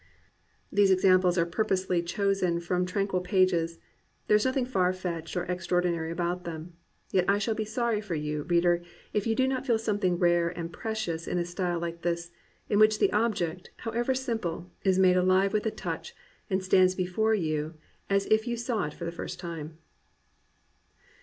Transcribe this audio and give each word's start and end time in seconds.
These 0.71 0.89
examples 0.89 1.37
are 1.37 1.45
purposely 1.45 2.01
chosen 2.01 2.59
from 2.59 2.87
tran 2.87 3.07
quil 3.07 3.21
pages; 3.21 3.77
there 4.25 4.35
is 4.35 4.45
nothing 4.45 4.65
far 4.65 4.91
fetched 4.93 5.37
or 5.37 5.45
extraor 5.45 5.83
dinary 5.83 6.11
about 6.11 6.43
them; 6.43 6.73
yet 7.11 7.25
I 7.27 7.37
shall 7.37 7.53
be 7.53 7.65
sorry 7.65 8.01
for 8.01 8.15
you, 8.15 8.41
reader, 8.49 8.81
if 9.13 9.27
you 9.27 9.35
do 9.35 9.47
not 9.47 9.67
feel 9.67 9.77
something 9.77 10.17
rare 10.17 10.49
and 10.49 10.73
precious 10.73 11.27
in 11.27 11.37
a 11.37 11.45
style 11.45 11.77
like 11.79 12.01
this, 12.01 12.31
in 12.67 12.79
which 12.79 12.97
the 12.97 13.13
object, 13.13 13.69
however 13.77 14.15
simple, 14.15 14.71
is 14.83 14.97
made 14.97 15.17
aUve 15.17 15.51
with 15.53 15.67
a 15.67 15.69
touch, 15.69 16.15
and 16.49 16.63
stands 16.63 16.95
be 16.95 17.05
fore 17.05 17.35
you 17.35 17.75
as 18.09 18.25
if 18.31 18.47
you 18.47 18.57
saw 18.57 18.85
it 18.85 18.95
for 18.95 19.05
the 19.05 19.11
first 19.11 19.39
time. 19.39 19.77